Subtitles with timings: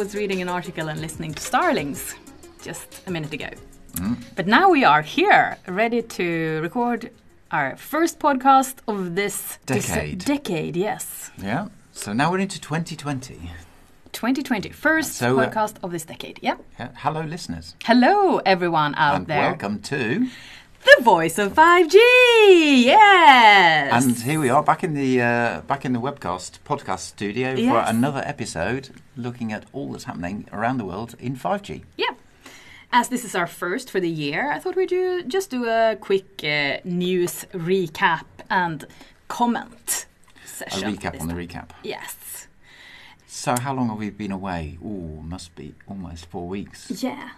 [0.00, 2.14] Was reading an article and listening to Starlings
[2.62, 3.50] just a minute ago.
[4.34, 7.10] But now we are here, ready to record
[7.50, 10.24] our first podcast of this Decade.
[10.24, 11.30] decade, yes.
[11.36, 11.68] Yeah.
[11.92, 13.34] So now we're into 2020.
[14.12, 16.38] 2020, first So, uh, podcast of this decade.
[16.42, 16.56] Yeah.
[16.78, 16.88] Yeah.
[16.96, 19.50] Hello, listeners, Hello, everyone out and there.
[19.50, 20.26] welcome to.
[20.84, 21.94] The voice of 5G.
[22.84, 24.04] Yes.
[24.04, 27.78] And here we are, back in the uh, back in the webcast podcast studio for
[27.86, 31.82] another episode, looking at all that's happening around the world in 5G.
[31.96, 32.06] Yeah.
[32.92, 35.96] As this is our first for the year, I thought we'd do, just do a
[36.00, 38.84] quick uh, news recap and
[39.28, 40.06] comment
[40.44, 40.96] A session.
[40.96, 41.70] recap on the recap.
[41.84, 42.48] Yes.
[43.26, 44.76] So, how long have we been away?
[44.84, 46.90] Oh, must be almost four weeks.
[47.02, 47.30] Yeah.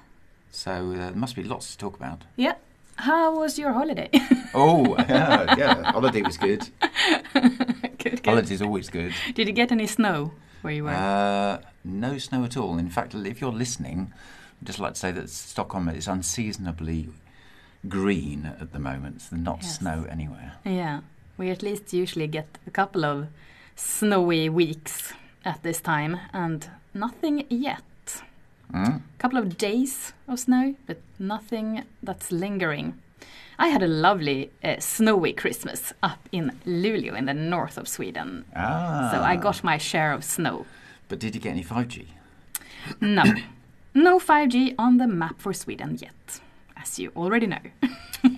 [0.50, 2.22] So uh, there must be lots to talk about.
[2.36, 2.54] Yeah.
[3.02, 4.10] How was your holiday?
[4.54, 5.92] Oh, yeah, yeah.
[5.92, 6.68] Holiday was good.
[7.32, 8.26] good, good.
[8.26, 9.12] Holiday's always good.
[9.34, 10.90] Did you get any snow where you were?
[10.90, 12.76] Uh, no snow at all.
[12.76, 14.12] In fact, if you're listening,
[14.60, 17.08] I'd just like to say that Stockholm is unseasonably
[17.88, 19.20] green at the moment.
[19.30, 19.78] There's not Yes.
[19.78, 20.52] snow anywhere.
[20.66, 21.00] yeah.
[21.38, 23.28] We at least usually get a couple of
[23.74, 25.14] snowy weeks
[25.46, 27.80] at this time, and nothing yet.
[28.72, 29.02] Mm?
[29.18, 32.94] couple of days of snow, but nothing that's lingering.
[33.58, 38.44] I had a lovely uh, snowy Christmas up in Luleå in the north of Sweden.
[38.56, 39.10] Ah.
[39.12, 40.66] So I got my share of snow.
[41.08, 42.06] But did you get any 5G?
[43.00, 43.22] No.
[43.94, 46.40] no 5G on the map for Sweden yet,
[46.76, 47.60] as you already know.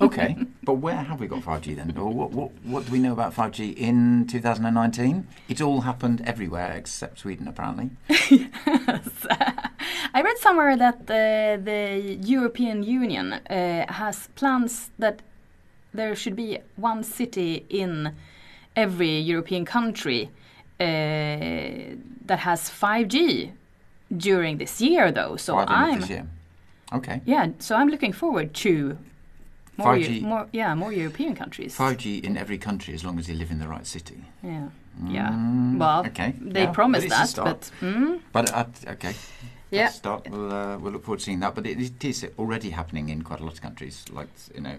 [0.01, 0.35] Okay.
[0.63, 1.95] but where have we got 5G then?
[1.99, 5.27] Or what, what, what do we know about 5G in 2019?
[5.47, 7.91] It all happened everywhere except Sweden, apparently.
[10.13, 15.23] I read somewhere that uh, the European Union uh, has plans that
[15.93, 18.13] there should be one city in
[18.77, 20.31] every European country
[20.81, 20.85] uh,
[22.27, 23.53] that has 5G
[24.17, 25.37] during this year, though.
[25.37, 26.27] So By the end of I'm this year.
[26.93, 27.21] Okay.
[27.25, 28.97] yeah, so I'm looking forward to
[29.77, 30.23] more, 5G.
[30.23, 31.77] more yeah more European countries.
[31.77, 34.23] 5G in every country as long as you live in the right city.
[34.43, 34.69] Yeah,
[35.09, 35.31] yeah.
[35.31, 36.35] Mm, Well, okay.
[36.41, 39.15] they yeah, promised that, but mm, But uh, okay,
[39.71, 39.89] Yeah.
[39.89, 40.29] Start.
[40.31, 41.55] We'll uh, we'll look forward to seeing that.
[41.55, 44.77] But it, it is already happening in quite a lot of countries, like you know,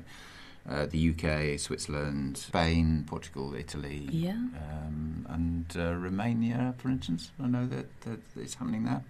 [0.69, 4.31] uh, the UK, Switzerland, Spain, Portugal, Italy, Yeah.
[4.31, 7.31] um, and uh, Romania, for instance.
[7.43, 9.03] I know that, that it's happening there.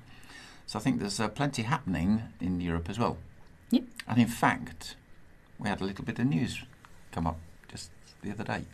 [0.66, 3.18] So I think there's uh, plenty happening in Europe as well.
[3.70, 3.84] Yep.
[4.08, 4.96] And in fact,
[5.60, 6.64] we had a little bit of news
[7.12, 7.38] come up
[7.72, 7.92] just
[8.24, 8.66] the other day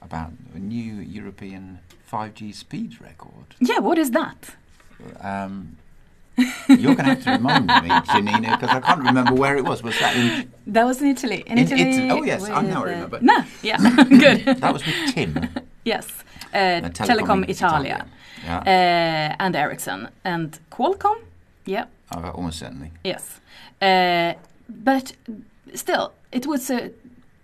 [0.00, 1.78] about a new European
[2.10, 3.54] 5G speed record.
[3.60, 3.78] yeah.
[3.78, 4.56] What is that?
[5.20, 5.76] Um,
[6.68, 9.82] you're going to have to remind me, Janina, because I can't remember where it was.
[9.82, 10.50] Was that in?
[10.66, 11.42] That was in Italy.
[11.46, 11.82] In, In Italy.
[11.82, 12.10] Italy.
[12.10, 13.18] Oh, yes, I now uh, remember.
[13.20, 13.76] No, yeah,
[14.08, 14.44] good.
[14.60, 15.48] That was with Tim.
[15.84, 16.06] yes,
[16.54, 18.06] uh, uh, Telecom, Italia,
[18.44, 21.18] Yeah, uh, and Ericsson and Qualcomm.
[21.66, 21.84] Yeah,
[22.14, 22.90] uh, almost certainly.
[23.04, 23.40] yes,
[24.68, 25.12] but
[25.74, 26.88] still, it was uh,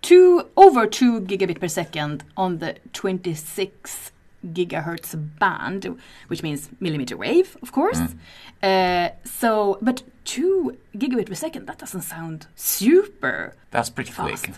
[0.02, 4.12] two over two gigabit per second on the twenty six
[4.46, 7.98] gigahertz band, which means millimeter wave, of course.
[7.98, 8.16] Mm.
[8.62, 14.44] Uh, so, but two gigabit per second, that doesn't sound super That's pretty Fast.
[14.44, 14.56] quick.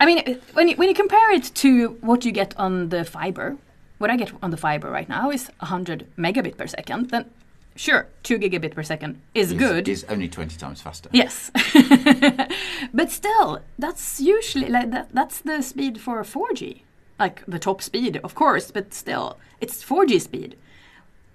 [0.00, 3.56] I mean, when you, when you compare it to what you get on the fiber,
[3.98, 7.10] what I get on the fiber right now is 100 megabit per second.
[7.10, 7.30] Then,
[7.76, 9.86] sure, 2 gigabit per second is good.
[9.88, 11.08] Is only 20 times faster.
[11.12, 11.50] yes,
[12.94, 15.08] but still, that's usually like that.
[15.12, 16.80] That's the speed for 4G,
[17.18, 18.70] like the top speed, of course.
[18.70, 20.56] But still, it's 4G speed.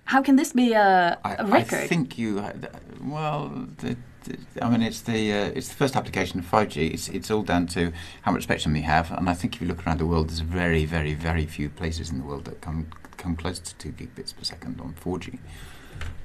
[0.05, 1.79] How can this be a, I, a I record?
[1.79, 2.43] I think you.
[3.01, 6.93] Well, the, the, I mean, it's the uh, it's the first application of 5G.
[6.93, 7.91] It's it's all down to
[8.23, 10.39] how much spectrum we have, and I think if you look around the world, there's
[10.39, 14.35] very, very, very few places in the world that come come close to two gigabits
[14.35, 15.37] per second on 4G.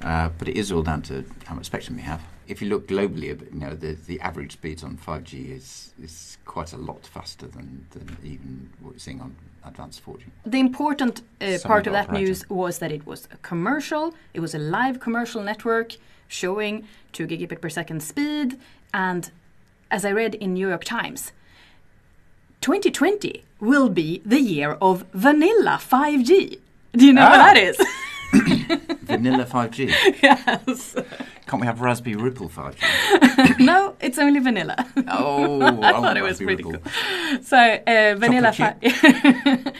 [0.01, 2.21] Uh, but it is all down to how much spectrum we have.
[2.47, 6.73] If you look globally, you know, the, the average speeds on 5G is is quite
[6.73, 9.35] a lot faster than, than even what we're seeing on
[9.65, 10.21] advanced 4G.
[10.45, 14.13] the important uh, part of of the that news was that it was a commercial.
[14.33, 15.97] It was a live commercial network
[16.29, 18.57] showing 2 gigabit per second speed.
[18.93, 19.29] And
[19.91, 21.31] as I read in New York Times,
[22.61, 26.59] 2020 will be the year of vanilla 5G.
[26.93, 27.53] Do you know what Ah.
[27.53, 27.77] that is?
[29.03, 29.89] Vanilla 5G.
[30.23, 30.95] yes.
[31.47, 33.59] Can't we have Raspberry Ripple 5G?
[33.71, 34.85] no, it's only vanilla.
[35.07, 36.81] Oh, I thought it was pretty cool.
[37.41, 38.51] So uh, vanilla.
[38.51, 38.75] Fi-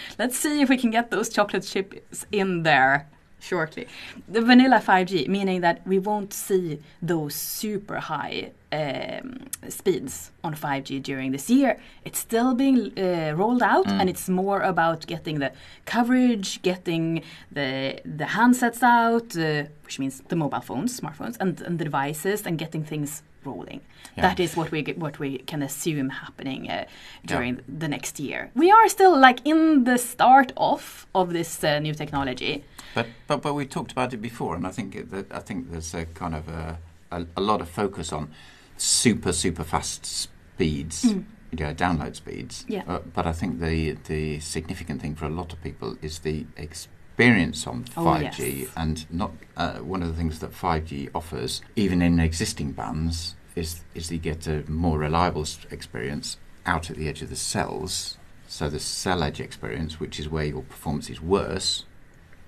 [0.19, 3.09] Let's see if we can get those chocolate chips in there
[3.39, 3.87] shortly.
[4.29, 11.01] The vanilla 5G, meaning that we won't see those super high um, speeds on 5G
[11.01, 11.79] during this year.
[12.05, 15.51] It's still being uh, rolled out, and it's more about getting the
[15.85, 21.79] coverage, getting the the handsets out, uh, which means the mobile phones, smartphones, and, and
[21.79, 23.81] the devices, and getting things rolling.
[24.17, 24.23] Yeah.
[24.29, 26.85] That is what we get- what we can assume happening uh,
[27.25, 28.49] during the next year.
[28.55, 32.63] We are still like in the start off of this uh, new technology.
[32.95, 35.93] But but but we talked about it before, and I think that I think there's
[35.93, 36.77] a kind of a,
[37.11, 38.29] a, a lot of focus on
[38.77, 41.25] super super fast speeds, you
[41.59, 42.65] know, download speeds.
[42.67, 42.83] Yeah.
[42.87, 46.45] Uh, but I think the the significant thing for a lot of people is the
[46.55, 48.69] experience on Oh, 5G, yes.
[48.77, 53.81] and not uh, one of the things that 5G offers, even in existing bands, is
[53.95, 58.17] is you get a more reliable experience out at the edge of the cells.
[58.49, 61.85] So the cell edge experience, which is where your performance is worse,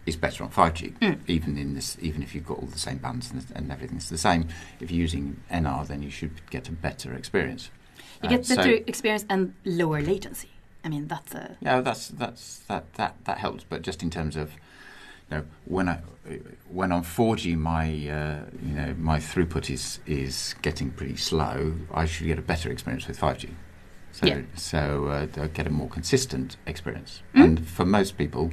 [0.09, 1.19] is better on 5G, Mm.
[1.27, 4.17] even in this, even if you've got all the same bands and, and everything's the
[4.17, 4.47] same.
[4.81, 7.69] If you're using NR, then you should get a better experience.
[8.21, 10.49] You Uh, get better so- experience and lower latency.
[10.83, 13.63] I mean, that's a yeah, that's that's that that that helps.
[13.71, 14.51] But just in terms of,
[15.29, 15.97] you know, when I
[16.69, 22.05] when on 4G my uh, you know my throughput is is getting pretty slow, I
[22.05, 23.49] should get a better experience with 5G.
[24.11, 24.41] So Yeah.
[24.55, 27.21] so uh, they'll get a more consistent experience.
[27.35, 27.43] Mm.
[27.43, 28.51] And for most people,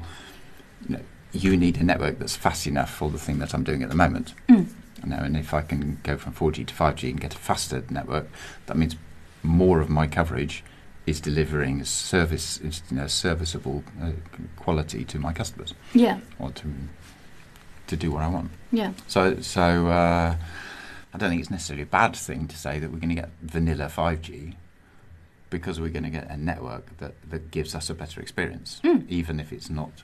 [0.89, 1.03] you, know,
[1.37, 3.95] you need a network that's fast enough for the thing that I'm doing at the
[3.95, 4.35] moment.
[4.49, 4.67] Mm.
[5.03, 7.85] You know, and if I can go from 4G to 5G and get a faster
[7.91, 8.27] network,
[8.67, 8.97] that means
[9.43, 10.65] more of my coverage
[11.07, 14.11] is delivering service, is, you know, serviceable uh,
[14.57, 16.65] quality to my customers yeah, or to
[17.87, 18.51] to do what I want.
[18.73, 18.93] yeah.
[19.07, 20.35] So, so uh,
[21.15, 23.31] I don't think it's necessarily a bad thing to say that we're going to get
[23.41, 24.55] vanilla 5G
[25.51, 29.09] because we're going to get a network that, that gives us a better experience, Mm.
[29.09, 30.03] even if it's not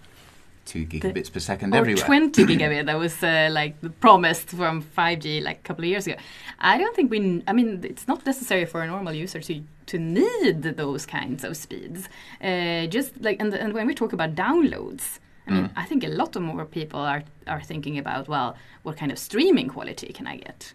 [0.64, 2.04] two gigabits per second or everywhere.
[2.04, 6.06] 20 gigabit that was uh, like the promised from 5G like a couple of years
[6.06, 6.16] ago.
[6.60, 9.62] I don't think we, n- I mean, it's not necessary for a normal user to,
[9.86, 12.08] to need those kinds of speeds.
[12.40, 15.70] Uh, just like, and, and when we talk about downloads, I mean, Mm.
[15.74, 18.54] I think a lot of more people are, are thinking about, well,
[18.84, 20.72] what kind of streaming quality can I get?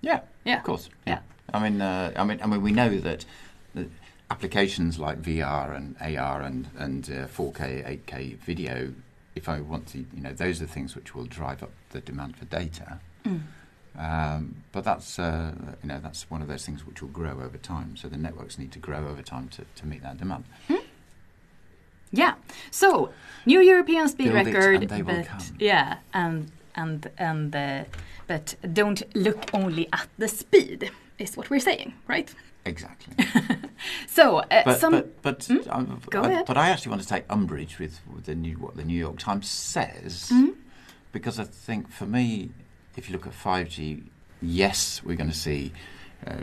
[0.00, 0.56] Yeah, Yeah.
[0.58, 0.88] of course.
[1.06, 1.18] Yeah.
[1.52, 3.26] I mean, uh, I mean, I mean, we know that
[4.32, 8.92] applications like VR and AR and and uh, 4K, 8K video,
[9.34, 12.36] if I want to, you know, those are things which will drive up the demand
[12.36, 12.98] for data.
[13.24, 13.42] Mm.
[13.96, 15.52] Um, but that's uh,
[15.82, 17.94] you know that's one of those things which will grow over time.
[17.96, 20.44] So the networks need to grow over time to, to meet that demand.
[22.10, 22.34] Yeah.
[22.70, 23.10] So
[23.44, 27.84] new European speed Build record, and they will but yeah, and and and uh,
[28.26, 32.34] but don't look only at the speed is what we're saying, right?
[32.64, 33.14] Exactly.
[34.06, 35.58] So uh, But some but but, Hmm?
[35.70, 36.46] um, Go I, ahead.
[36.46, 39.18] but I actually want to take umbrage with, with the new what the New York
[39.18, 40.54] Times says Mhm.
[41.12, 42.50] because I think for me,
[42.96, 44.02] if you look at five G,
[44.40, 45.72] yes, we're going to see.
[46.24, 46.34] Uh,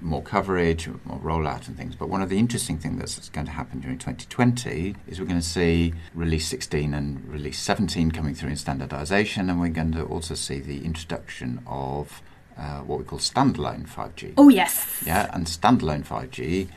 [0.00, 1.94] more coverage, more rollout, and things.
[1.94, 5.38] But one of the interesting things that's going to happen during 2020 is we're going
[5.38, 10.04] to see release 16 and release 17 coming through in standardization, and we're going to
[10.04, 12.22] also see the introduction of
[12.56, 14.32] uh, what we call standalone 5G.
[14.38, 16.68] oh yes, Yeah, and standalone 5G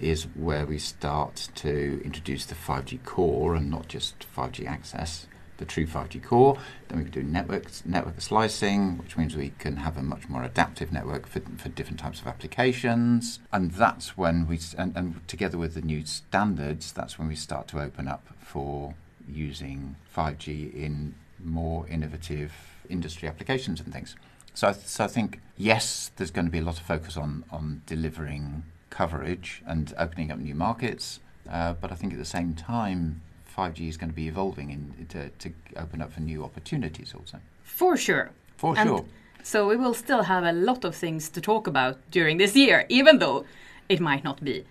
[0.00, 5.26] is where we start to introduce the 5G core and not just 5G access,
[5.58, 6.58] the true 5G core.
[6.88, 10.42] Then we can do network network slicing, which means we can have a much more
[10.42, 13.40] adaptive network for, for different types of applications.
[13.52, 17.68] And that's when we, and, and together with the new standards, that's when we start
[17.68, 18.94] to open up for
[19.28, 22.52] using 5G in more innovative
[22.88, 24.16] industry applications and things.
[24.54, 27.44] So I, so I think yes, there's going to be a lot of focus on
[27.50, 32.54] on delivering coverage and opening up new markets, uh, but I think at the same
[32.54, 33.22] time,
[33.56, 37.38] 5G is going to be evolving in, to to open up for new opportunities also.
[37.62, 38.30] for sure.
[38.56, 39.04] For And sure.
[39.42, 42.84] So we will still have a lot of things to talk about during this year,
[42.88, 43.44] even though
[43.88, 44.64] it might not be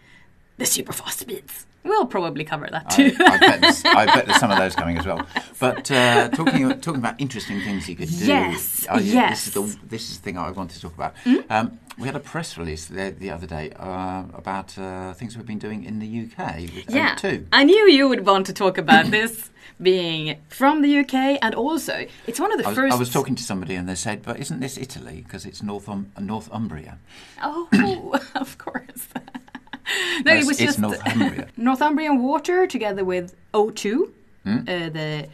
[0.57, 1.65] the super fast speeds.
[1.87, 3.15] We'll probably cover that I, too.
[3.19, 5.25] I, bet there's, I bet there's some of those coming as well.
[5.59, 8.25] But uh, talking talking about interesting things you could do.
[8.25, 9.53] Yes, oh, yeah, This is.
[9.53, 11.15] The this is the thing I want to talk about.
[11.49, 15.45] Um, we had a press release the, the other day uh, about uh, things we've
[15.45, 17.47] been doing in the UK with yeah, O2.
[17.51, 19.49] I knew you would want to talk about this
[19.81, 22.95] being from the UK, and also it's one of the I was, first.
[22.95, 25.23] I was talking to somebody and they said, "But isn't this Italy?
[25.25, 26.99] Because it's North um, Northumbria."
[27.41, 27.67] Oh,
[28.35, 29.07] of course.
[30.25, 31.47] no, it was just Northumbria.
[31.57, 34.09] Northumbrian Water together with O2,
[34.43, 34.59] Hmm?
[34.59, 35.27] uh, the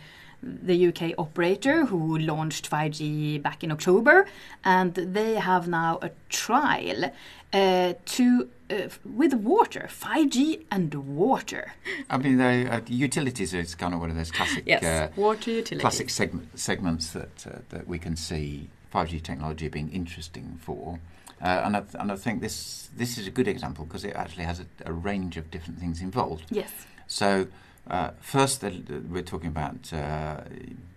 [0.66, 4.26] the UK operator who launched 5G back in October,
[4.66, 7.06] and they have now a trial
[7.54, 11.74] uh, to uh, with water, 5G and water.
[12.10, 15.80] I mean, uh, utilities is kind of one of those classic, uh, water utilities.
[15.82, 21.00] classic segment, segments that uh, that we can see 5G technology being interesting for.
[21.42, 24.16] Uh, and, I th- and I think this this is a good example because it
[24.16, 26.46] actually has a, a range of different things involved.
[26.52, 26.72] Yes.
[27.08, 27.48] So,
[27.90, 30.42] uh, first, the, the- we're talking about uh,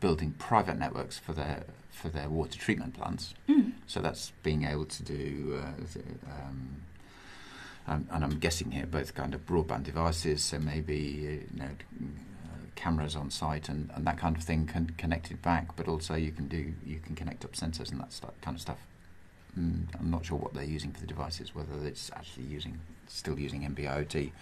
[0.00, 3.34] building private networks for their for their water treatment plants.
[3.48, 3.72] Mm.
[3.86, 6.82] So that's being able to do, uh, um,
[7.88, 11.70] um, and I'm guessing here both kind of broadband devices, so maybe uh, you know
[12.04, 15.74] uh, cameras on site and, and that kind of thing can connect it back.
[15.76, 18.12] But also you can do you can connect up sensors and that
[18.42, 18.78] kind of stuff.
[19.58, 23.38] Mm, I'm not sure what they're using for the devices, whether it's actually using still
[23.38, 24.32] using NB-IoT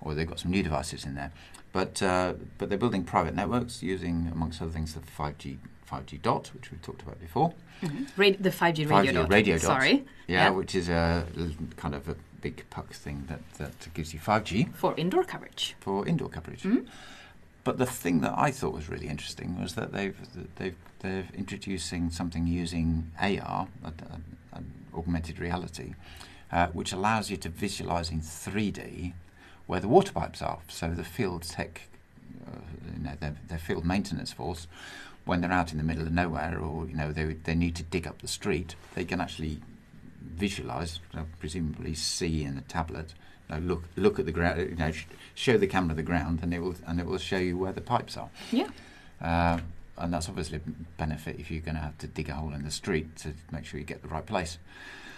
[0.00, 1.32] or they've got some new devices in there.
[1.72, 5.58] But uh, but they're building private networks using, amongst other things, the 5G
[5.90, 7.52] 5G dot, which we've talked about before.
[7.82, 8.06] Mhm.
[8.16, 9.32] Ra- the 5G radio 5G dot.
[9.32, 9.62] radio dot.
[9.62, 10.04] Sorry.
[10.26, 10.50] Yeah, Yeah.
[10.50, 11.26] which is a
[11.76, 15.76] kind of a big puck thing that, that gives you 5G For indoor coverage.
[15.80, 16.62] for indoor coverage.
[16.62, 16.86] Mhm.
[17.64, 20.16] But the thing that I thought was really interesting was that they've
[20.56, 23.92] they've they're introducing something using AR, a,
[24.96, 25.94] augmented reality,
[26.50, 29.12] uh, which allows you to visualize in 3D
[29.66, 30.58] where the water pipes are.
[30.68, 31.82] So the field tech,
[32.46, 32.58] uh,
[32.96, 34.66] you know, their, their field maintenance force,
[35.24, 37.82] when they're out in the middle of nowhere or you know they they need to
[37.84, 39.60] dig up the street, they can actually
[40.20, 43.14] visualize, uh, presumably see in the tablet.
[43.48, 44.60] You know, look look at the ground.
[44.60, 47.38] You know, sh- show the camera the ground, and it will and it will show
[47.38, 48.30] you where the pipes are.
[48.50, 48.68] Yeah.
[49.98, 52.64] And that's obviously a benefit if you're going to have to dig a hole in
[52.64, 54.58] the street to make sure you get the right place.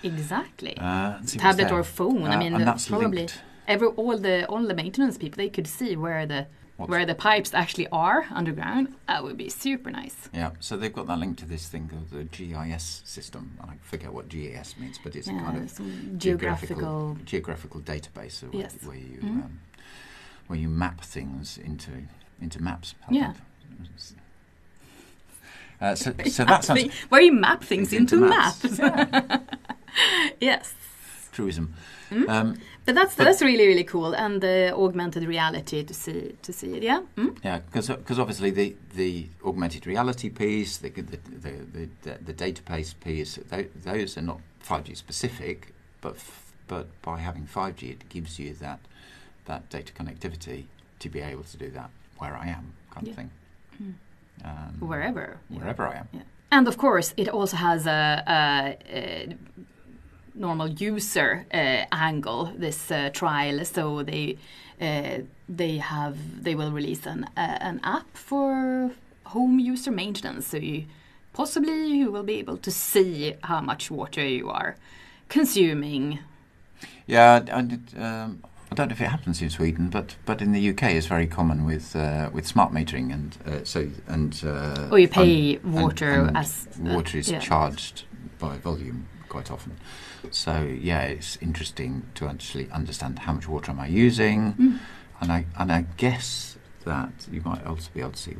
[0.02, 0.76] Exactly.
[0.76, 2.24] Uh, and see what's Tablet or phone.
[2.24, 3.40] I Uh, mean, and uh, that's probably linked.
[3.66, 7.14] every all the all the maintenance people they could see where the What's- where the
[7.14, 8.94] pipes actually are underground.
[9.06, 10.28] That would be super nice.
[10.34, 13.56] Yeah, so they've got that link to this thing called the GIS system.
[13.62, 15.72] I forget what GIS means, but it's a kind of
[16.18, 17.18] geographical geographical.
[17.24, 18.74] geographical database of Yes.
[18.84, 19.44] where you Mhm.
[19.44, 19.60] um,
[20.48, 21.90] where you map things into
[22.40, 22.94] into maps.
[23.08, 23.32] I Yeah.
[25.80, 28.78] Uh, so, so that sounds where you map things into, maps.
[28.78, 29.38] Yeah,
[30.40, 30.74] yes.
[31.32, 31.74] truism.
[32.10, 32.28] Mm.
[32.28, 32.54] Um,
[32.86, 36.76] But that's But- that's really really cool, and the augmented reality to see to see
[36.76, 36.82] it.
[36.82, 37.00] Yeah.
[37.16, 37.36] Mm?
[37.44, 43.38] Yeah, because obviously the, the augmented reality piece, the the the, the, the, database piece,
[43.50, 48.08] tho- those are not five G specific, but f- but by having five G, it
[48.10, 48.80] gives you that
[49.46, 50.64] that data connectivity
[50.98, 53.10] to be able to do that where I am, kind Yeah.
[53.12, 53.30] of thing.
[53.82, 53.94] Mm.
[54.44, 55.38] Um, Wherever.
[55.48, 56.08] wherever I am.
[56.50, 59.36] And of course, it also has a, a, a
[60.34, 62.52] normal user uh, angle.
[62.56, 64.36] This uh, trial, so they
[64.80, 68.90] uh, they have they will release an an app for
[69.24, 70.46] home user maintenance.
[70.48, 70.84] So you
[71.32, 74.76] possibly you will be able to see how much water you are
[75.28, 76.18] consuming.
[77.06, 78.42] Yeah, and it, um,
[78.74, 81.28] I don't know if it happens in Sweden, but but in the UK it's very
[81.28, 85.74] common with uh, with smart metering, and uh, so and uh, Or you pay and-
[85.74, 87.38] water and as uh, water is yeah.
[87.38, 88.02] charged
[88.40, 89.76] by volume quite often.
[90.32, 94.78] So yeah, it's interesting to actually understand how much water am I using, Mm.
[95.20, 98.34] and I and I guess that you might also be able to see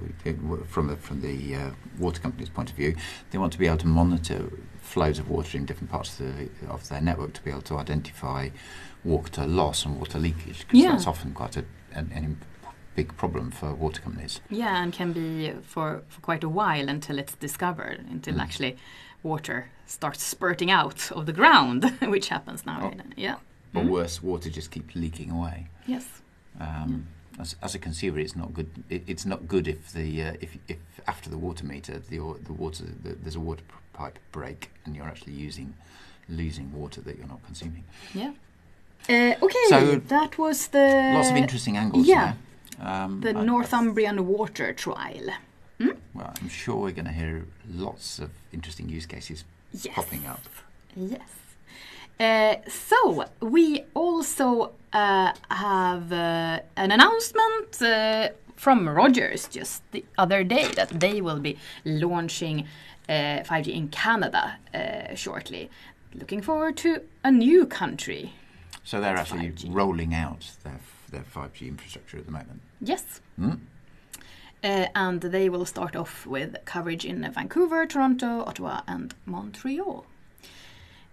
[0.66, 2.96] from the from the uh, water company's point of view,
[3.30, 4.50] they want to be able to monitor
[4.94, 7.76] flows of water in different parts of, the, of their network to be able to
[7.76, 8.48] identify
[9.04, 10.92] water loss and water leakage because Yeah.
[10.92, 12.36] that's often quite a, an, an
[12.94, 14.40] big problem for water companies.
[14.50, 18.42] Yeah, and can be for, for quite a while until it's discovered, until Mm.
[18.42, 18.76] actually
[19.24, 21.84] water starts spurting out of the ground,
[22.14, 22.92] which happens now.
[22.94, 23.00] Oh.
[23.16, 23.36] Yeah.
[23.74, 23.88] Or Mm.
[23.88, 25.66] worse, water just keeps leaking away.
[25.88, 26.06] Yes.
[26.60, 27.08] Um,
[27.40, 28.68] as, as a consumer, it's not good.
[28.88, 30.76] It, it's not good if the uh, if, if
[31.08, 34.94] after the water meter, the the water the, there's a water p- pipe break, and
[34.94, 35.74] you're actually using
[36.28, 37.84] losing water that you're not consuming.
[38.14, 38.32] Yeah.
[39.08, 42.06] Uh, okay, So- that was the Lots of interesting angles.
[42.06, 42.34] yeah.
[42.80, 45.28] Um, the I- I- Northumbrian water trial.
[46.14, 47.46] well, I'm sure we're going to hear
[47.86, 49.94] lots of interesting use cases Yes.
[49.94, 50.44] popping up.
[50.96, 51.20] Yes.
[52.20, 58.28] Uh, so we also uh, have uh, an announcement uh,
[58.64, 62.66] from Rogers just the other day that they will be launching
[63.10, 65.68] uh, 5G in Canada uh, shortly.
[66.14, 68.32] Looking forward to a new country.
[68.82, 69.74] So they're actually 5G.
[69.74, 70.80] rolling out their
[71.10, 72.62] their 5G infrastructure at the moment.
[72.80, 73.20] Yes.
[73.38, 73.58] Mm?
[74.62, 80.06] Uh, and they will start off with coverage in Vancouver, Toronto, Ottawa, and Montreal.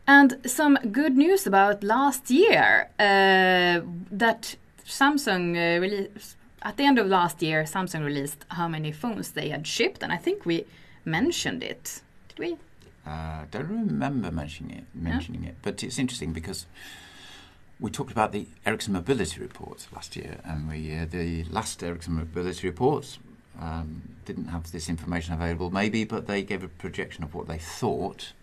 [0.07, 4.55] And some good news about last year uh, that
[4.85, 7.63] Samsung uh, released at the end of last year.
[7.63, 10.65] Samsung released how many phones they had shipped, and I think we
[11.05, 12.01] mentioned it.
[12.29, 12.57] Did we?
[13.05, 16.67] Uh, don't remember mentioning it, mentioning it, but it's interesting because
[17.79, 22.13] we talked about the Ericsson Mobility Report last year, and we uh, the last Ericsson
[22.13, 23.17] Mobility Report
[23.59, 27.57] um, didn't have this information available, maybe, but they gave a projection of what they
[27.57, 28.33] thought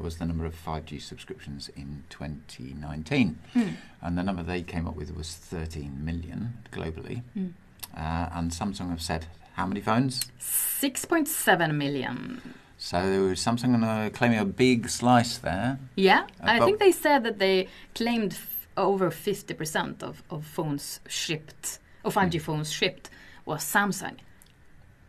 [0.00, 3.38] was the number of 5G subscriptions in 2019.
[3.54, 3.74] Mm.
[4.00, 7.22] And the number they came up with was 13 million globally.
[7.36, 7.52] Mm.
[7.96, 10.20] Uh, and Samsung have said how many phones?
[10.40, 12.40] 6.7 million.
[12.78, 12.96] So
[13.34, 15.78] Samsung are claiming a big slice there.
[15.96, 21.78] Yeah, I think they said that they claimed f- over 50% of, of phones shipped,
[22.04, 22.44] of 5G Hmm.
[22.44, 23.10] phones shipped,
[23.44, 24.16] was Samsung.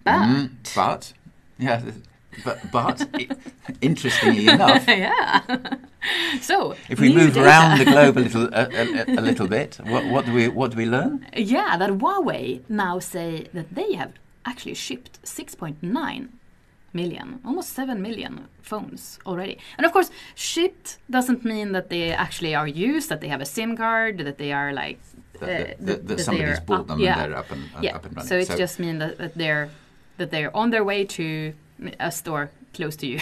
[0.03, 1.13] But, Mm, but
[1.57, 1.81] yeah,
[2.43, 3.07] but but
[3.81, 5.41] interestingly enough, yeah.
[6.41, 7.45] so, if we move data.
[7.45, 10.71] around the globe a little a, a, a little bit, what, what do we what
[10.71, 11.25] do we learn?
[11.35, 14.13] Yeah, that Huawei now say that they have
[14.45, 16.29] actually shipped 6.9
[16.93, 19.57] million, almost 7 million phones already.
[19.77, 23.45] And of course, shipped doesn't mean that they actually are used, that they have a
[23.45, 24.99] SIM card, that they are like.
[25.39, 27.23] That, uh, that, that, that somebody's bought up- them yeah.
[27.23, 27.95] and they're up and, yeah.
[27.95, 28.29] up and running.
[28.29, 29.69] So it just means that, that they're
[30.17, 31.53] that they're on their way to
[31.99, 33.19] a store close to you.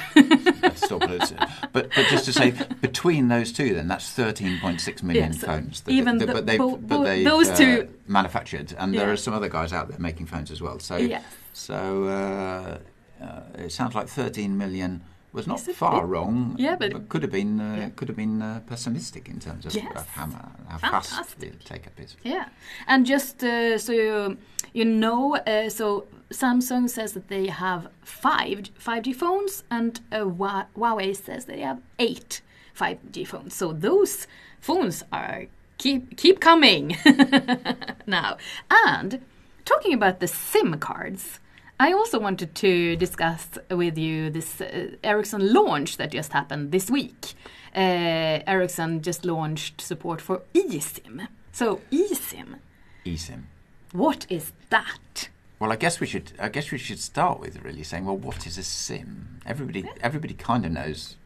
[0.75, 1.33] still close.
[1.73, 5.83] but but just to say, between those two, then that's 13.6 million Yes, phones.
[5.87, 9.13] even they, the- but they've, bo- but they've those uh, two- manufactured, and there Yeah.
[9.13, 10.79] are some other guys out there making phones as well.
[10.79, 11.23] So yes.
[11.53, 12.77] so uh,
[13.23, 15.01] uh, it sounds like 13 million
[15.33, 16.55] was not far wrong.
[16.59, 17.89] Yeah, but- could have been uh, Yeah.
[17.95, 20.05] could have been uh, pessimistic in terms of, Yes.
[20.15, 20.27] how,
[20.69, 22.15] how fast the take up is.
[22.23, 22.45] Yeah,
[22.87, 24.37] and just uh, so you
[24.73, 31.15] you know, uh, so Samsung says that they have five 5G phones, and uh, Huawei
[31.15, 32.41] says they have eight
[32.77, 33.53] 5G phones.
[33.53, 34.27] So those
[34.59, 35.47] phones are
[35.77, 36.97] keep keep coming
[38.07, 38.37] now.
[38.69, 39.21] And
[39.65, 41.39] talking about the SIM cards.
[41.79, 46.91] I also wanted to discuss with you this uh, Ericsson launch that just happened this
[46.91, 47.33] week.
[47.75, 51.27] Uh, Ericsson just launched support for eSIM.
[51.51, 52.59] So eSIM,
[53.03, 53.45] eSIM.
[53.91, 55.29] What is that?
[55.59, 56.31] Well, I guess we should.
[56.39, 59.39] I guess we should start with really saying, well, what is a sim?
[59.45, 61.17] Everybody, everybody kind of knows.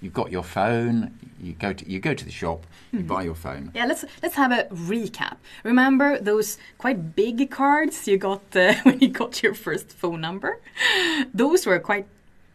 [0.00, 1.18] You've got your phone.
[1.40, 2.66] You go to you go to the shop.
[2.92, 3.72] You buy your phone.
[3.74, 5.36] Yeah, let's let's have a recap.
[5.64, 10.60] Remember those quite big cards you got uh, when you got your first phone number?
[11.34, 12.06] Those were quite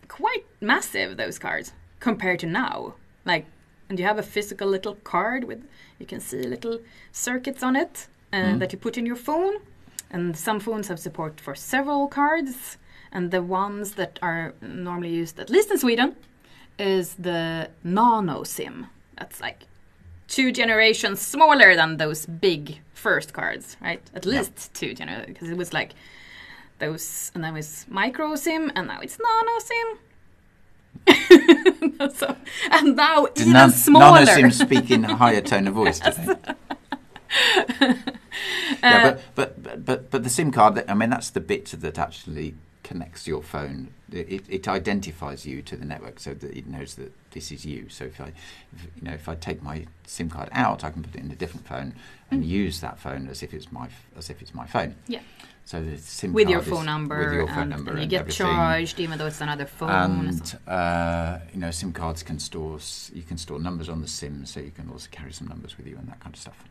[0.07, 2.93] quite massive those cards compared to now.
[3.25, 3.45] Like
[3.89, 5.63] and you have a physical little card with
[5.99, 6.79] you can see little
[7.11, 9.53] circuits on it uh, that you put in your phone.
[10.09, 12.77] And some phones have support for several cards
[13.13, 16.15] and the ones that are normally used at least in Sweden
[16.77, 18.87] is the nano sim.
[19.17, 19.67] That's like
[20.27, 24.01] two generations smaller than those big first cards, right?
[24.15, 24.39] At Yeah.
[24.39, 25.91] least two generations, because it was like
[26.79, 29.97] those, and then it was micro sim, and now it's nano sim.
[32.15, 32.35] so,
[32.71, 34.21] and now Did even none, smaller.
[34.21, 36.35] of them speak in a higher tone of voice, do they?
[38.83, 40.83] Uh, yeah, but, but but but but the SIM card.
[40.87, 43.89] I mean, that's the bit that actually connects your phone.
[44.11, 47.87] It, it identifies you to the network, so that it knows that this is you.
[47.89, 48.33] So if I,
[48.73, 51.31] if, you know, if I take my SIM card out, I can put it in
[51.31, 51.93] a different phone
[52.31, 54.89] and use that phone as if it's my as if it's my phone.
[54.89, 54.95] Mm.
[55.07, 55.19] Yeah.
[55.65, 58.09] So the SIM with your phone number, with your phone and, number, and you and
[58.09, 58.47] get everything.
[58.47, 60.27] charged even though it's another phone.
[60.27, 62.79] and uh, you know, SIM cards can store
[63.13, 65.87] you can store numbers on the SIM, so you can also carry some numbers with
[65.87, 66.63] you and that kind of stuff.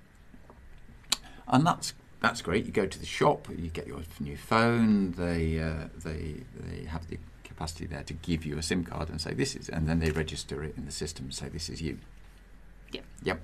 [1.50, 2.66] And that's that's great.
[2.66, 5.12] You go to the shop, you get your new phone.
[5.12, 9.20] They uh, they they have the capacity there to give you a SIM card and
[9.20, 11.82] say this is, and then they register it in the system and say this is
[11.82, 11.98] you.
[12.92, 13.04] Yep.
[13.22, 13.40] Yep.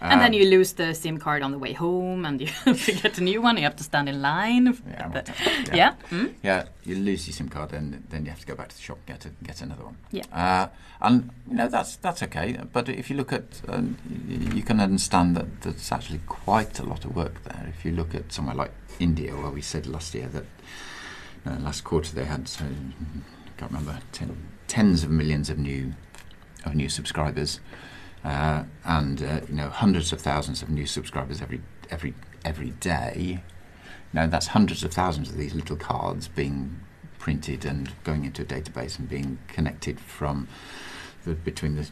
[0.00, 2.84] And then Um, you lose the SIM card on the way home, and you have
[2.84, 3.56] to get a new one.
[3.56, 4.66] You have to stand in line.
[4.90, 5.94] Yeah, But- well, yeah.
[6.10, 6.34] Mm?
[6.42, 8.82] Yeah, you lose your SIM card, and then you have to go back to the
[8.82, 9.96] shop and get a, get another one.
[10.10, 10.24] Yeah.
[10.32, 10.66] uh,
[11.00, 12.58] and you know that's that's okay.
[12.72, 13.96] But if you look at, um,
[14.28, 17.66] you, you can understand that there's actually quite a lot of work there.
[17.68, 20.44] If you look at somewhere like India, where we said last year that
[21.46, 25.94] uh, last quarter they had, so I can't remember, ten, tens of millions of new
[26.64, 27.60] of new subscribers,
[28.24, 31.60] uh, and uh, you know hundreds of thousands of new subscribers every
[31.90, 33.42] every every day.
[34.12, 36.80] Now that's hundreds of thousands of these little cards being
[37.18, 40.46] printed and going into a database and being connected from
[41.24, 41.88] the, between the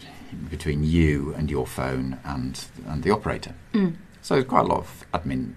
[0.51, 3.55] between you and your phone and and the operator.
[3.73, 3.97] Mm.
[4.21, 5.55] So there's quite a lot of admin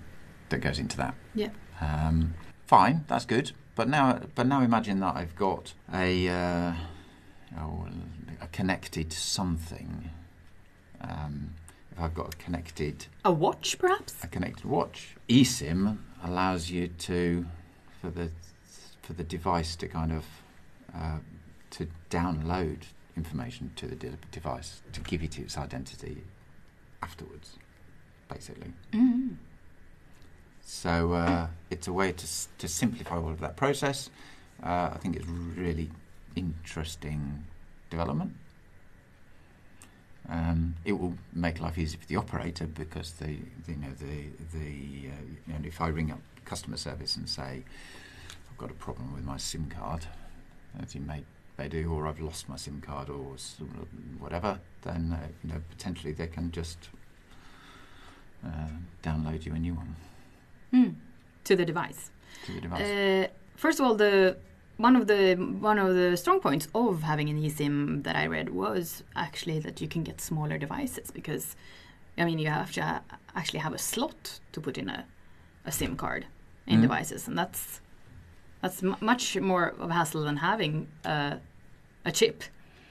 [0.49, 1.15] that goes into that.
[1.33, 1.49] Yeah.
[1.81, 2.33] Um,
[2.65, 3.51] fine, that's good.
[3.75, 6.73] But now, but now imagine that I've got a uh,
[7.59, 7.87] oh,
[8.41, 10.09] a connected something.
[11.01, 11.53] Um,
[11.91, 14.23] if I've got a connected A watch, perhaps?
[14.23, 15.15] a connected watch.
[15.29, 17.45] eSIM allows you to,
[18.01, 18.31] for the
[19.01, 20.25] for the device to kind of
[20.95, 21.19] uh,
[21.69, 22.77] to download
[23.15, 26.23] information to the de- device to give it its identity
[27.03, 27.57] afterwards,
[28.27, 28.73] basically.
[28.91, 29.35] Mm.
[30.61, 32.27] So uh, it's a way to
[32.57, 34.09] to simplify all of that process.
[34.63, 35.91] Uh, I think it's really
[36.35, 37.45] interesting
[37.89, 38.33] development.
[40.85, 45.23] It will make life easier for the operator because the you know the the uh,
[45.47, 47.63] you know, if I ring up customer service and say
[48.49, 50.05] I've got a problem with my SIM card,
[50.81, 51.23] as you may
[51.57, 53.35] they do, or I've lost my SIM card or
[54.19, 56.77] whatever, then uh, you know potentially they can just
[58.45, 58.67] uh,
[59.01, 59.95] download you a new one
[60.73, 60.95] Mm.
[61.45, 62.11] To the device.
[62.45, 62.81] to the device.
[62.81, 64.35] Uh, first of all, the
[64.77, 68.49] one of the one of the strong points of having an eSIM that I read
[68.49, 71.55] was actually that you can get smaller devices because,
[72.17, 73.01] I mean, you have to
[73.35, 75.05] actually have a slot to put in a,
[75.65, 76.25] a SIM card
[76.67, 76.81] in Mhm.
[76.83, 77.81] devices, and that's
[78.61, 81.39] that's m- much more of a hassle than having a,
[82.05, 82.43] a chip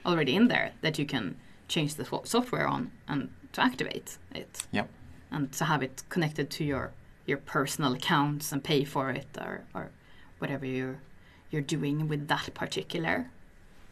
[0.05, 1.35] already in there that you can
[1.67, 4.67] change the so- software on and to activate it.
[4.71, 4.87] Yep.
[5.31, 6.91] And to have it connected to your
[7.27, 9.89] your personal accounts and pay for it or, or
[10.39, 10.99] whatever you're
[11.55, 13.27] you're doing with that particular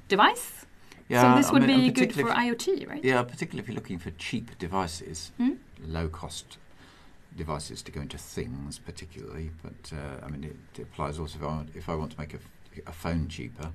[0.10, 0.66] device.
[1.10, 3.04] so this I would mean, be good for IoT, right?
[3.04, 5.58] Yeah, particularly if you're looking for cheap devices, Mm.
[5.98, 6.58] low cost
[7.36, 9.52] devices to go into things, particularly.
[9.64, 12.20] But uh, I mean, it, it applies also if I, want, if I want to
[12.20, 12.34] make
[12.86, 13.72] a phone cheaper,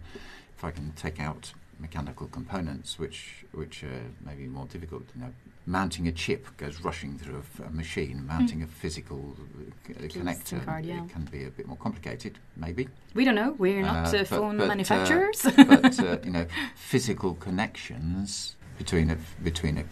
[0.57, 5.05] if I can take out mechanical components which which are maybe more difficult.
[5.15, 5.33] You know,
[5.69, 8.27] mounting a chip goes rushing through a machine.
[8.27, 11.05] Mounting a physical uh, c- connector card, yeah.
[11.05, 12.89] it can be a bit more complicated, maybe.
[13.15, 13.55] We don't know.
[13.59, 15.43] We're not Uh, uh, but- phone but, uh, manufacturers.
[15.57, 19.85] but uh, you know, physical connections between a between a,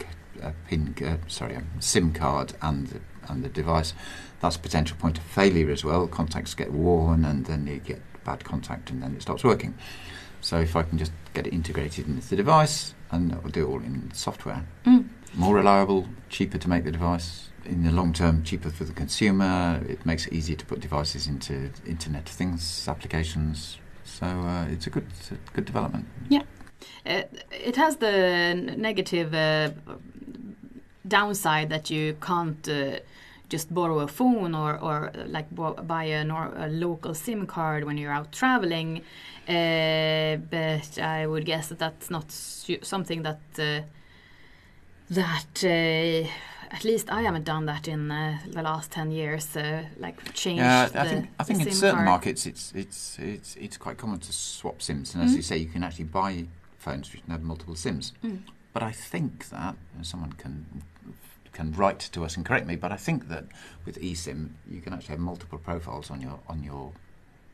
[0.49, 0.95] a pin,
[1.29, 3.93] sorry, a SIM card and the, and the device.
[4.41, 6.07] That's a potential point of failure as well.
[6.07, 9.75] Contacts get worn, and then you get bad contact, and then it stops working.
[10.41, 13.69] So if I can just get it integrated into the device and I'll do it
[13.71, 15.09] all in software, Mm.
[15.37, 17.49] More reliable, cheaper to make the device.
[17.65, 19.81] In the long term, cheaper for the consumer.
[19.89, 23.79] It makes it easier to put devices into Internet of Things applications.
[24.05, 26.07] So uh, it's a good, a good development.
[27.07, 29.71] Uh, it has the negative uh,
[31.07, 32.99] downside that you can't uh,
[33.49, 38.13] just borrow a phone or, or like buy a, a local SIM card when you're
[38.13, 39.03] out traveling.
[39.49, 42.33] Uh, but I would guess that that's not
[42.83, 43.81] something that uh,
[45.11, 46.29] that uh,
[46.75, 49.57] at least I haven't done that in uh, the last ten years.
[49.57, 52.05] Uh, like change Yeah, I think I think in certain card.
[52.07, 55.37] markets it's it's it's it's quite common to swap SIMs, and as Mhm.
[55.37, 56.47] you say, you can actually buy
[56.79, 58.13] phones which can have multiple SIMs.
[58.25, 58.41] Mm.
[58.73, 60.83] But I think that someone can
[61.53, 63.45] can write to us and correct me, but I think that
[63.87, 66.93] with eSIM you can actually have multiple profiles on your on your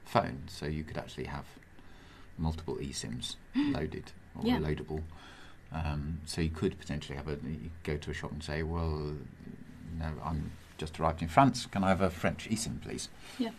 [0.05, 1.45] phone, so you could actually have
[2.39, 4.59] multiple eSIMs loaded or Yeah.
[4.59, 5.03] loadable.
[5.73, 7.39] Um, so you could potentially have a
[7.83, 9.15] go to a shop and say, well,
[9.99, 11.67] no, I'm just arrived in France.
[11.67, 13.09] Can I have a French eSIM, please?
[13.39, 13.51] Yeah.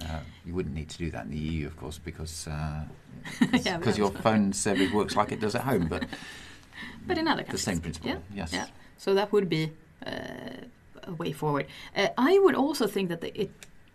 [0.00, 2.84] Uh, you wouldn't need to do that in the EU, of course, because uh,
[3.62, 5.86] Yeah, because your phone service works like it does at home.
[5.88, 6.04] But
[7.06, 8.10] But in other countries, the same principle.
[8.10, 8.18] Yeah.
[8.34, 8.52] Yes.
[8.52, 8.66] Yeah.
[8.98, 9.72] So that would be
[10.06, 10.10] uh,
[11.04, 11.66] a way forward.
[11.96, 13.50] Uh, I would also think that the, it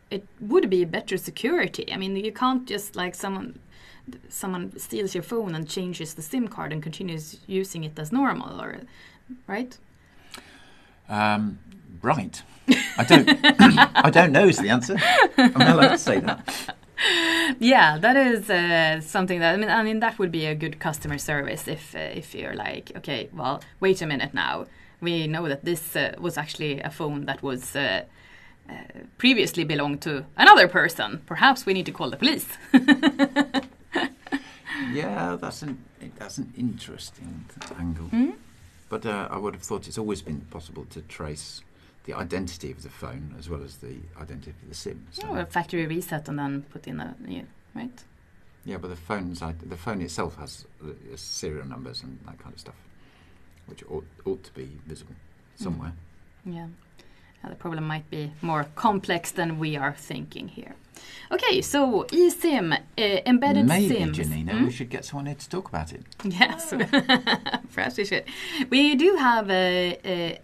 [0.10, 1.92] it would be better security.
[1.92, 3.60] I mean, you can't just like someone
[4.30, 8.62] someone steals your phone and changes the SIM card and continues using it as normal,
[8.62, 8.82] or
[9.48, 9.78] right?
[11.10, 11.60] Um,
[12.02, 12.42] right.
[12.98, 13.30] I don't.
[14.06, 14.98] I don't know is the answer.
[15.38, 16.76] I'm not allowed to say that.
[17.60, 19.70] Yeah, that is uh, something that I mean.
[19.70, 23.30] I mean, that would be a good customer service if uh, if you're like, okay,
[23.34, 24.66] well, wait a minute now.
[25.00, 27.76] We know that this uh, was actually a phone that was.
[27.76, 28.04] Uh,
[28.70, 28.74] uh,
[29.18, 31.22] previously belonged to another person.
[31.26, 32.46] Perhaps we need to call the police.
[34.92, 35.84] Yeah, that's an
[36.18, 37.46] that's an interesting
[37.80, 38.06] angle.
[38.08, 38.32] Hmm?
[38.90, 41.62] But uh, I would have thought it's always been possible to trace
[42.06, 45.06] the identity of the phone as well as the identity of the SIM.
[45.12, 47.46] So, Or a factory reset and then put in a new,
[47.76, 48.04] right?
[48.64, 52.60] yeah, but the phone's the phone itself has uh, serial numbers and that kind of
[52.60, 52.76] stuff,
[53.66, 55.16] which ought, ought to be visible
[55.56, 55.94] somewhere.
[56.46, 56.68] Yeah.
[57.50, 60.76] The problem might be more complex than we are thinking here.
[61.32, 64.18] Okay, so eSIM, uh, embedded Maybe, SIMs.
[64.18, 64.66] Janina, Hmm?
[64.66, 66.02] we should get someone here to talk about it.
[66.24, 66.74] Yes,
[67.74, 68.24] perhaps we should.
[68.70, 70.36] We do have uh, uh,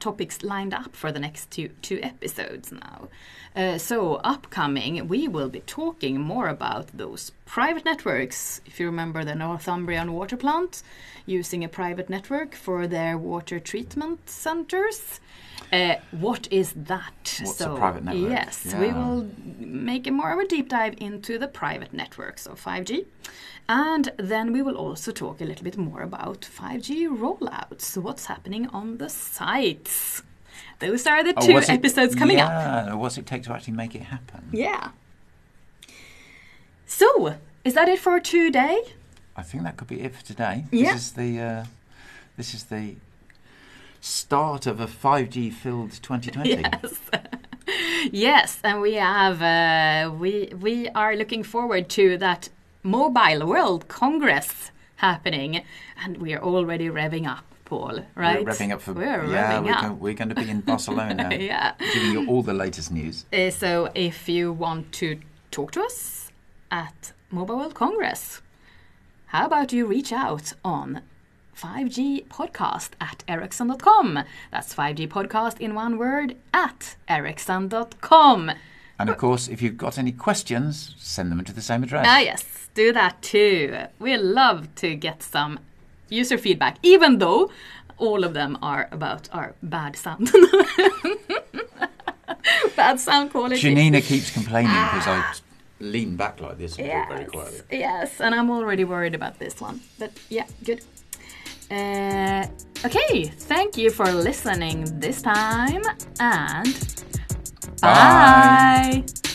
[0.00, 3.08] topics lined up for the next two two episodes now.
[3.56, 8.60] Uh, so upcoming, we will be talking more about those private networks.
[8.66, 10.82] If you remember the Northumbrian water plant
[11.28, 15.20] using a private network for their water treatment centers.
[15.72, 17.40] Uh, what is that?
[17.42, 18.30] What's a private network?
[18.30, 22.58] Yes, we will make a more of a deep dive into the private networks of
[22.64, 23.04] 5G.
[23.68, 28.66] And then we will also talk a little bit more about 5G rollouts, what's happening
[28.68, 30.22] on the sites.
[30.78, 32.48] Those are the Oh, two it- episodes coming up.
[32.50, 34.48] yeah, what's it take to actually make it happen?
[34.52, 34.90] Yeah.
[36.86, 38.78] So, is that it for today?
[39.38, 40.64] I think that could be it for today.
[40.72, 40.92] Yeah.
[40.94, 41.64] This is the uh,
[42.36, 42.96] this is the
[44.00, 46.64] start of a 5G filled 2020.
[46.82, 47.00] Yes.
[48.12, 52.48] yes, and we have uh, we we are looking forward to that
[52.82, 55.62] Mobile World Congress happening,
[56.02, 58.00] and we are already revving up, Paul.
[58.16, 58.44] Right?
[58.44, 59.60] We're revving up for We're yeah.
[59.60, 59.82] We're, up.
[59.82, 61.74] go- we're going to be in Barcelona, yeah.
[61.92, 63.24] giving you all the latest news.
[63.32, 65.20] Uh, so if you want to
[65.52, 66.32] talk to us
[66.72, 68.40] at Mobile World Congress,
[69.28, 71.02] how about you reach out on
[71.56, 74.24] 5G podcast at ericsson.com.
[74.50, 78.52] That's 5G podcast in one word at ericsson.com.
[78.98, 82.06] And of course, if you've got any questions, send them to the same address.
[82.08, 83.76] Ah, yes, do that too.
[83.98, 85.60] We love to get some
[86.08, 87.50] user feedback, even though
[87.96, 90.30] all of them are about our bad sound.
[92.76, 93.56] bad sound quality.
[93.56, 95.34] Janina keeps complaining because I
[95.80, 97.78] lean back like this and talk very Yes, quietly.
[97.78, 99.80] yes, and I'm already worried about this one.
[99.98, 100.80] But yeah, good.
[101.70, 102.46] Uh,
[102.84, 105.82] okay, thank you for listening this time,
[106.18, 106.66] and
[107.82, 109.02] Bye.
[109.04, 109.27] bye.